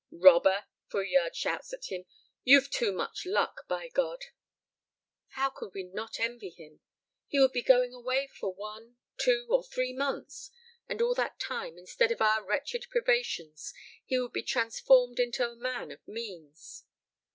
"Robber!" 0.09 0.65
Feuillade 0.89 1.35
shouts 1.35 1.71
at 1.73 1.91
him. 1.91 2.05
"You've 2.43 2.71
too 2.71 2.91
much 2.91 3.23
luck, 3.23 3.67
by 3.67 3.87
God!" 3.87 4.23
How 5.33 5.51
could 5.51 5.75
we 5.75 5.83
not 5.83 6.19
envy 6.19 6.49
him? 6.49 6.79
He 7.27 7.39
would 7.39 7.51
be 7.51 7.61
going 7.61 7.93
away 7.93 8.25
for 8.25 8.51
one, 8.51 8.97
two, 9.19 9.45
or 9.51 9.63
three 9.63 9.93
months; 9.93 10.49
and 10.89 11.03
all 11.03 11.13
that 11.13 11.39
time, 11.39 11.77
instead 11.77 12.11
of 12.11 12.19
our 12.19 12.43
wretched 12.43 12.87
privations, 12.89 13.75
he 14.03 14.17
would 14.17 14.33
be 14.33 14.41
transformed 14.41 15.19
into 15.19 15.47
a 15.47 15.55
man 15.55 15.91
of 15.91 15.99
means! 16.07 16.83